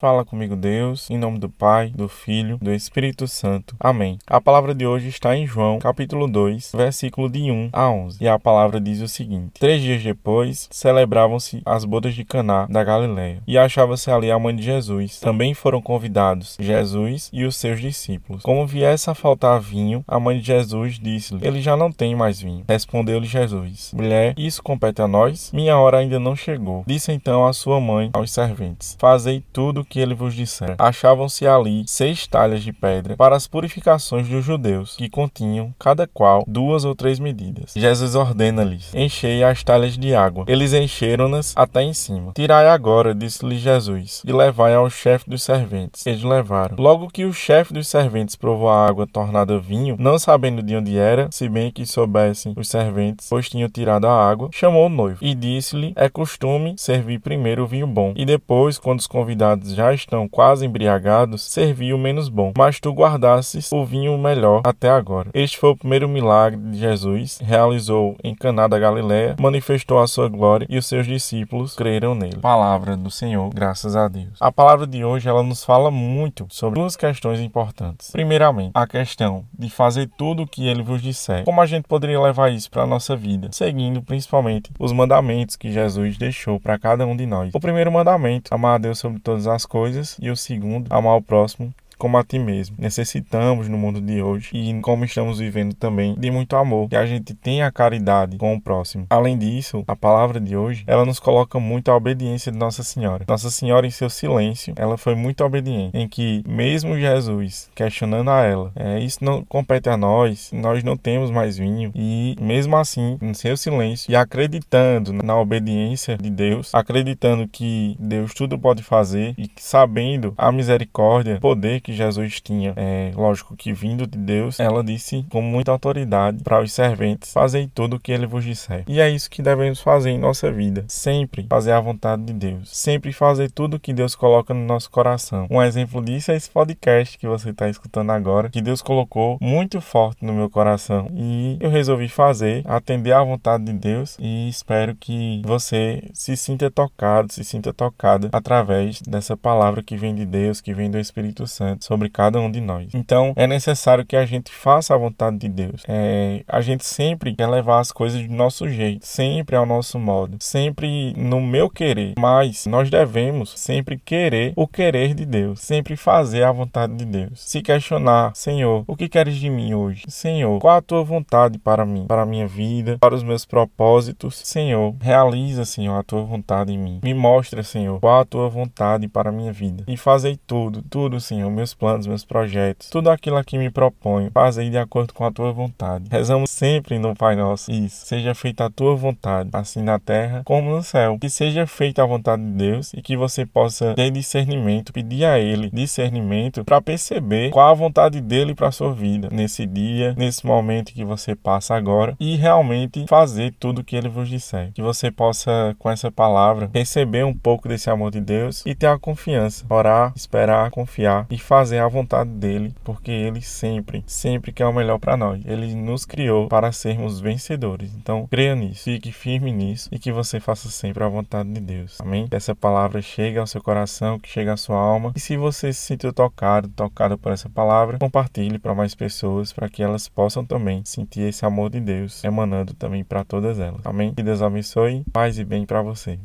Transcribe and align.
Fala 0.00 0.24
comigo, 0.24 0.56
Deus, 0.56 1.10
em 1.10 1.18
nome 1.18 1.38
do 1.38 1.50
Pai, 1.50 1.92
do 1.94 2.08
Filho, 2.08 2.56
do 2.56 2.72
Espírito 2.72 3.28
Santo. 3.28 3.76
Amém. 3.78 4.16
A 4.26 4.40
palavra 4.40 4.74
de 4.74 4.86
hoje 4.86 5.08
está 5.08 5.36
em 5.36 5.46
João, 5.46 5.78
capítulo 5.78 6.26
2, 6.26 6.72
versículo 6.74 7.28
de 7.28 7.50
1 7.50 7.68
a 7.70 7.90
11. 7.90 8.16
E 8.18 8.26
a 8.26 8.38
palavra 8.38 8.80
diz 8.80 9.02
o 9.02 9.08
seguinte: 9.08 9.60
Três 9.60 9.82
dias 9.82 10.02
depois, 10.02 10.70
celebravam-se 10.70 11.60
as 11.66 11.84
bodas 11.84 12.14
de 12.14 12.24
Caná 12.24 12.64
da 12.64 12.82
Galiléia, 12.82 13.42
e 13.46 13.58
achava-se 13.58 14.10
ali 14.10 14.30
a 14.30 14.38
mãe 14.38 14.56
de 14.56 14.62
Jesus. 14.62 15.20
Também 15.20 15.52
foram 15.52 15.82
convidados 15.82 16.56
Jesus 16.58 17.28
e 17.30 17.44
os 17.44 17.56
seus 17.56 17.78
discípulos. 17.78 18.42
Como 18.42 18.66
viesse 18.66 19.10
a 19.10 19.14
faltar 19.14 19.60
vinho, 19.60 20.02
a 20.08 20.18
mãe 20.18 20.38
de 20.38 20.46
Jesus 20.46 20.98
disse-lhe: 20.98 21.46
Ele 21.46 21.60
já 21.60 21.76
não 21.76 21.92
tem 21.92 22.16
mais 22.16 22.40
vinho. 22.40 22.64
Respondeu-lhe 22.66 23.26
Jesus: 23.26 23.92
Mulher, 23.94 24.32
isso 24.38 24.62
compete 24.62 25.02
a 25.02 25.06
nós? 25.06 25.52
Minha 25.52 25.76
hora 25.76 25.98
ainda 25.98 26.18
não 26.18 26.34
chegou. 26.34 26.84
Disse 26.86 27.12
então 27.12 27.46
a 27.46 27.52
sua 27.52 27.78
mãe 27.78 28.08
aos 28.14 28.32
serventes: 28.32 28.96
Fazei 28.98 29.44
tudo 29.52 29.89
que 29.90 29.98
ele 29.98 30.14
vos 30.14 30.34
disser. 30.34 30.76
Achavam-se 30.78 31.46
ali 31.46 31.84
seis 31.86 32.26
talhas 32.26 32.62
de 32.62 32.72
pedra 32.72 33.16
para 33.16 33.36
as 33.36 33.46
purificações 33.46 34.28
dos 34.28 34.44
judeus, 34.44 34.96
que 34.96 35.10
continham, 35.10 35.74
cada 35.78 36.06
qual, 36.06 36.44
duas 36.46 36.84
ou 36.84 36.94
três 36.94 37.18
medidas. 37.18 37.72
Jesus 37.74 38.14
ordena-lhes: 38.14 38.94
Enchei 38.94 39.42
as 39.42 39.62
talhas 39.62 39.98
de 39.98 40.14
água. 40.14 40.44
Eles 40.46 40.72
encheram-nas 40.72 41.52
até 41.56 41.82
em 41.82 41.92
cima. 41.92 42.32
Tirai 42.34 42.68
agora, 42.68 43.14
disse-lhe 43.14 43.58
Jesus, 43.58 44.22
e 44.24 44.32
levai 44.32 44.74
ao 44.74 44.88
chefe 44.88 45.28
dos 45.28 45.42
serventes. 45.42 46.06
Eles 46.06 46.22
levaram. 46.22 46.76
Logo 46.78 47.08
que 47.08 47.24
o 47.24 47.32
chefe 47.32 47.74
dos 47.74 47.88
serventes 47.88 48.36
provou 48.36 48.68
a 48.68 48.86
água 48.86 49.06
tornada 49.06 49.58
vinho, 49.58 49.96
não 49.98 50.18
sabendo 50.18 50.62
de 50.62 50.76
onde 50.76 50.96
era, 50.96 51.28
se 51.32 51.48
bem 51.48 51.70
que 51.70 51.84
soubessem 51.84 52.54
os 52.56 52.68
serventes, 52.68 53.28
pois 53.28 53.48
tinham 53.48 53.68
tirado 53.68 54.06
a 54.06 54.30
água, 54.30 54.50
chamou 54.52 54.86
o 54.86 54.88
noivo 54.88 55.18
e 55.20 55.34
disse-lhe: 55.34 55.92
É 55.96 56.08
costume 56.08 56.74
servir 56.76 57.18
primeiro 57.18 57.64
o 57.64 57.66
vinho 57.66 57.86
bom, 57.86 58.12
e 58.16 58.24
depois, 58.24 58.78
quando 58.78 59.00
os 59.00 59.06
convidados 59.06 59.74
já 59.74 59.79
estão 59.92 60.28
quase 60.28 60.66
embriagados, 60.66 61.42
servi 61.42 61.92
o 61.92 61.98
menos 61.98 62.28
bom, 62.28 62.52
mas 62.56 62.78
tu 62.78 62.92
guardasses 62.92 63.70
o 63.72 63.84
vinho 63.84 64.16
melhor 64.18 64.62
até 64.64 64.90
agora. 64.90 65.30
Este 65.34 65.58
foi 65.58 65.70
o 65.70 65.76
primeiro 65.76 66.08
milagre 66.08 66.60
de 66.60 66.78
Jesus, 66.78 67.38
realizou 67.42 68.16
em 68.22 68.34
Caná 68.34 68.68
da 68.68 68.78
Galiléia, 68.78 69.36
manifestou 69.40 69.98
a 69.98 70.06
sua 70.06 70.28
glória 70.28 70.66
e 70.68 70.76
os 70.78 70.86
seus 70.86 71.06
discípulos 71.06 71.74
creram 71.74 72.14
nele. 72.14 72.38
Palavra 72.38 72.96
do 72.96 73.10
Senhor, 73.10 73.50
graças 73.54 73.96
a 73.96 74.08
Deus. 74.08 74.38
A 74.40 74.52
palavra 74.52 74.86
de 74.86 75.04
hoje 75.04 75.28
ela 75.28 75.42
nos 75.42 75.64
fala 75.64 75.90
muito 75.90 76.46
sobre 76.50 76.78
duas 76.78 76.96
questões 76.96 77.40
importantes. 77.40 78.10
Primeiramente, 78.10 78.72
a 78.74 78.86
questão 78.86 79.44
de 79.58 79.70
fazer 79.70 80.10
tudo 80.16 80.42
o 80.42 80.46
que 80.46 80.66
ele 80.66 80.82
vos 80.82 81.02
disser. 81.02 81.44
Como 81.44 81.60
a 81.60 81.66
gente 81.66 81.88
poderia 81.88 82.20
levar 82.20 82.52
isso 82.52 82.70
para 82.70 82.82
a 82.82 82.86
nossa 82.86 83.16
vida? 83.16 83.48
Seguindo 83.52 84.02
principalmente 84.02 84.70
os 84.78 84.92
mandamentos 84.92 85.56
que 85.56 85.72
Jesus 85.72 86.16
deixou 86.18 86.58
para 86.60 86.78
cada 86.78 87.06
um 87.06 87.16
de 87.16 87.26
nós. 87.26 87.52
O 87.54 87.60
primeiro 87.60 87.92
mandamento, 87.92 88.54
amar 88.54 88.74
a 88.74 88.78
Deus 88.78 88.98
sobre 88.98 89.20
todas 89.20 89.46
as 89.46 89.64
coisas, 89.70 90.16
e 90.20 90.28
o 90.28 90.36
segundo, 90.36 90.92
amar 90.92 91.16
o 91.16 91.22
próximo 91.22 91.72
como 92.00 92.16
a 92.16 92.24
ti 92.24 92.38
mesmo. 92.38 92.76
Necessitamos 92.78 93.68
no 93.68 93.76
mundo 93.76 94.00
de 94.00 94.22
hoje 94.22 94.50
e 94.54 94.80
como 94.80 95.04
estamos 95.04 95.38
vivendo 95.38 95.74
também 95.74 96.14
de 96.18 96.30
muito 96.30 96.56
amor, 96.56 96.88
que 96.88 96.96
a 96.96 97.04
gente 97.04 97.34
tenha 97.34 97.70
caridade 97.70 98.38
com 98.38 98.54
o 98.54 98.60
próximo. 98.60 99.06
Além 99.10 99.36
disso, 99.36 99.84
a 99.86 99.94
palavra 99.94 100.40
de 100.40 100.56
hoje, 100.56 100.82
ela 100.86 101.04
nos 101.04 101.20
coloca 101.20 101.60
muito 101.60 101.90
a 101.90 101.96
obediência 101.96 102.50
de 102.50 102.56
Nossa 102.56 102.82
Senhora. 102.82 103.26
Nossa 103.28 103.50
Senhora 103.50 103.86
em 103.86 103.90
seu 103.90 104.08
silêncio, 104.08 104.72
ela 104.76 104.96
foi 104.96 105.14
muito 105.14 105.44
obediente, 105.44 105.96
em 105.96 106.08
que 106.08 106.42
mesmo 106.48 106.98
Jesus 106.98 107.70
questionando 107.74 108.30
a 108.30 108.42
ela, 108.42 108.72
é, 108.74 108.98
isso 108.98 109.22
não 109.22 109.44
compete 109.44 109.90
a 109.90 109.96
nós, 109.96 110.50
nós 110.54 110.82
não 110.82 110.96
temos 110.96 111.30
mais 111.30 111.58
vinho 111.58 111.92
e 111.94 112.34
mesmo 112.40 112.76
assim, 112.76 113.18
em 113.20 113.34
seu 113.34 113.56
silêncio 113.58 114.10
e 114.10 114.16
acreditando 114.16 115.12
na 115.12 115.38
obediência 115.38 116.16
de 116.16 116.30
Deus, 116.30 116.74
acreditando 116.74 117.46
que 117.46 117.94
Deus 117.98 118.32
tudo 118.32 118.58
pode 118.58 118.82
fazer 118.82 119.34
e 119.36 119.50
sabendo 119.56 120.32
a 120.38 120.50
misericórdia, 120.50 121.38
poder 121.40 121.82
que 121.82 121.89
que 121.90 121.96
Jesus 121.96 122.40
tinha, 122.40 122.72
é, 122.76 123.10
lógico 123.14 123.56
que 123.56 123.72
vindo 123.72 124.06
de 124.06 124.16
Deus, 124.16 124.60
ela 124.60 124.82
disse 124.82 125.26
com 125.28 125.42
muita 125.42 125.72
autoridade 125.72 126.42
para 126.42 126.62
os 126.62 126.72
serventes: 126.72 127.32
Fazei 127.32 127.68
tudo 127.74 127.96
o 127.96 128.00
que 128.00 128.12
ele 128.12 128.26
vos 128.26 128.44
disser. 128.44 128.84
E 128.86 129.00
é 129.00 129.10
isso 129.10 129.28
que 129.28 129.42
devemos 129.42 129.80
fazer 129.80 130.10
em 130.10 130.18
nossa 130.18 130.50
vida: 130.52 130.84
sempre 130.88 131.46
fazer 131.48 131.72
a 131.72 131.80
vontade 131.80 132.22
de 132.22 132.32
Deus, 132.32 132.70
sempre 132.70 133.12
fazer 133.12 133.50
tudo 133.50 133.74
o 133.74 133.80
que 133.80 133.92
Deus 133.92 134.14
coloca 134.14 134.54
no 134.54 134.64
nosso 134.64 134.90
coração. 134.90 135.46
Um 135.50 135.62
exemplo 135.62 136.02
disso 136.02 136.30
é 136.30 136.36
esse 136.36 136.50
podcast 136.50 137.18
que 137.18 137.26
você 137.26 137.50
está 137.50 137.68
escutando 137.68 138.10
agora, 138.10 138.50
que 138.50 138.62
Deus 138.62 138.80
colocou 138.80 139.36
muito 139.40 139.80
forte 139.80 140.24
no 140.24 140.32
meu 140.32 140.48
coração 140.48 141.08
e 141.12 141.56
eu 141.60 141.70
resolvi 141.70 142.08
fazer, 142.08 142.62
atender 142.66 143.12
à 143.12 143.22
vontade 143.22 143.64
de 143.64 143.72
Deus 143.72 144.16
e 144.20 144.48
espero 144.48 144.94
que 144.94 145.42
você 145.44 146.02
se 146.12 146.36
sinta 146.36 146.70
tocado, 146.70 147.32
se 147.32 147.42
sinta 147.42 147.72
tocada 147.72 148.28
através 148.32 149.00
dessa 149.02 149.36
palavra 149.36 149.82
que 149.82 149.96
vem 149.96 150.14
de 150.14 150.24
Deus, 150.24 150.60
que 150.60 150.72
vem 150.72 150.90
do 150.90 150.98
Espírito 150.98 151.46
Santo 151.46 151.79
sobre 151.80 152.08
cada 152.08 152.40
um 152.40 152.50
de 152.50 152.60
nós. 152.60 152.88
Então 152.94 153.32
é 153.36 153.46
necessário 153.46 154.04
que 154.04 154.16
a 154.16 154.26
gente 154.26 154.52
faça 154.52 154.94
a 154.94 154.98
vontade 154.98 155.38
de 155.38 155.48
Deus. 155.48 155.82
É, 155.88 156.42
a 156.46 156.60
gente 156.60 156.84
sempre 156.84 157.34
quer 157.34 157.48
levar 157.48 157.80
as 157.80 157.92
coisas 157.92 158.26
do 158.26 158.34
nosso 158.34 158.68
jeito, 158.68 159.06
sempre 159.06 159.56
ao 159.56 159.66
nosso 159.66 159.98
modo, 159.98 160.36
sempre 160.40 161.12
no 161.16 161.40
meu 161.40 161.68
querer. 161.68 162.14
Mas 162.18 162.66
nós 162.66 162.90
devemos 162.90 163.50
sempre 163.56 163.98
querer 163.98 164.52
o 164.56 164.66
querer 164.66 165.14
de 165.14 165.24
Deus, 165.24 165.60
sempre 165.60 165.96
fazer 165.96 166.44
a 166.44 166.52
vontade 166.52 166.94
de 166.94 167.04
Deus. 167.04 167.40
Se 167.40 167.62
questionar, 167.62 168.34
Senhor, 168.34 168.84
o 168.86 168.96
que 168.96 169.08
queres 169.08 169.36
de 169.36 169.50
mim 169.50 169.74
hoje? 169.74 170.04
Senhor, 170.08 170.58
qual 170.60 170.76
a 170.76 170.82
tua 170.82 171.02
vontade 171.02 171.58
para 171.58 171.84
mim, 171.84 172.06
para 172.06 172.22
a 172.22 172.26
minha 172.26 172.46
vida, 172.46 172.98
para 172.98 173.14
os 173.14 173.22
meus 173.22 173.44
propósitos? 173.44 174.40
Senhor, 174.44 174.94
realiza, 175.00 175.64
Senhor, 175.64 175.98
a 175.98 176.02
tua 176.02 176.22
vontade 176.22 176.72
em 176.72 176.78
mim. 176.78 177.00
Me 177.02 177.14
mostra, 177.14 177.62
Senhor, 177.62 178.00
qual 178.00 178.20
a 178.20 178.24
tua 178.24 178.48
vontade 178.48 179.08
para 179.08 179.30
a 179.30 179.32
minha 179.32 179.52
vida. 179.52 179.84
E 179.86 179.96
fazei 179.96 180.38
tudo, 180.46 180.82
tudo, 180.82 181.20
Senhor, 181.20 181.50
meus 181.60 181.74
planos, 181.74 182.06
meus 182.06 182.24
projetos, 182.24 182.88
tudo 182.88 183.10
aquilo 183.10 183.36
a 183.36 183.44
que 183.44 183.58
me 183.58 183.70
proponho, 183.70 184.30
fazei 184.32 184.70
de 184.70 184.78
acordo 184.78 185.12
com 185.12 185.24
a 185.26 185.30
tua 185.30 185.52
vontade. 185.52 186.06
Rezamos 186.10 186.48
sempre 186.48 186.98
no 186.98 187.14
Pai 187.14 187.36
Nosso, 187.36 187.70
isso, 187.70 188.06
seja 188.06 188.34
feita 188.34 188.64
a 188.64 188.70
tua 188.70 188.96
vontade, 188.96 189.50
assim 189.52 189.82
na 189.82 189.98
terra 189.98 190.42
como 190.44 190.70
no 190.70 190.82
céu. 190.82 191.18
Que 191.20 191.28
seja 191.28 191.66
feita 191.66 192.02
a 192.02 192.06
vontade 192.06 192.42
de 192.42 192.52
Deus 192.52 192.94
e 192.94 193.02
que 193.02 193.16
você 193.16 193.44
possa 193.44 193.94
ter 193.94 194.10
discernimento, 194.10 194.92
pedir 194.92 195.24
a 195.26 195.38
Ele 195.38 195.70
discernimento 195.70 196.64
para 196.64 196.80
perceber 196.80 197.50
qual 197.50 197.70
a 197.70 197.74
vontade 197.74 198.20
dele 198.22 198.54
para 198.54 198.72
sua 198.72 198.94
vida, 198.94 199.28
nesse 199.30 199.66
dia, 199.66 200.14
nesse 200.16 200.46
momento 200.46 200.94
que 200.94 201.04
você 201.04 201.34
passa 201.34 201.74
agora 201.74 202.16
e 202.18 202.36
realmente 202.36 203.04
fazer 203.06 203.52
tudo 203.60 203.80
o 203.80 203.84
que 203.84 203.96
Ele 203.96 204.08
vos 204.08 204.28
disser. 204.28 204.72
Que 204.72 204.80
você 204.80 205.10
possa, 205.10 205.76
com 205.78 205.90
essa 205.90 206.10
palavra, 206.10 206.70
receber 206.72 207.24
um 207.24 207.34
pouco 207.34 207.68
desse 207.68 207.90
amor 207.90 208.10
de 208.10 208.20
Deus 208.20 208.64
e 208.64 208.74
ter 208.74 208.86
a 208.86 208.98
confiança, 208.98 209.66
orar, 209.68 210.12
esperar, 210.16 210.70
confiar 210.70 211.26
e 211.28 211.36
fazer 211.50 211.80
a 211.80 211.88
vontade 211.88 212.30
dele, 212.30 212.72
porque 212.84 213.10
ele 213.10 213.42
sempre, 213.42 214.04
sempre 214.06 214.52
quer 214.52 214.66
o 214.66 214.72
melhor 214.72 215.00
para 215.00 215.16
nós. 215.16 215.42
Ele 215.44 215.74
nos 215.74 216.06
criou 216.06 216.46
para 216.46 216.70
sermos 216.70 217.18
vencedores. 217.18 217.92
Então, 217.96 218.28
creia 218.30 218.54
nisso, 218.54 218.84
fique 218.84 219.10
firme 219.10 219.50
nisso 219.50 219.88
e 219.90 219.98
que 219.98 220.12
você 220.12 220.38
faça 220.38 220.70
sempre 220.70 221.02
a 221.02 221.08
vontade 221.08 221.52
de 221.52 221.60
Deus. 221.60 222.00
Amém? 222.00 222.28
Que 222.28 222.36
essa 222.36 222.54
palavra 222.54 223.02
chegue 223.02 223.36
ao 223.36 223.48
seu 223.48 223.60
coração, 223.60 224.16
que 224.16 224.28
chegue 224.28 224.48
à 224.48 224.56
sua 224.56 224.76
alma. 224.76 225.12
E 225.16 225.18
se 225.18 225.36
você 225.36 225.72
se 225.72 225.80
sentiu 225.80 226.12
tocado, 226.12 226.68
tocado 226.68 227.18
por 227.18 227.32
essa 227.32 227.48
palavra, 227.48 227.98
compartilhe 227.98 228.56
para 228.56 228.72
mais 228.72 228.94
pessoas, 228.94 229.52
para 229.52 229.68
que 229.68 229.82
elas 229.82 230.08
possam 230.08 230.46
também 230.46 230.84
sentir 230.84 231.22
esse 231.22 231.44
amor 231.44 231.68
de 231.68 231.80
Deus 231.80 232.22
emanando 232.22 232.74
também 232.74 233.02
para 233.02 233.24
todas 233.24 233.58
elas. 233.58 233.80
Amém? 233.84 234.14
Que 234.14 234.22
Deus 234.22 234.40
abençoe, 234.40 235.02
paz 235.12 235.36
e 235.36 235.44
bem 235.44 235.66
para 235.66 235.82
você. 235.82 236.16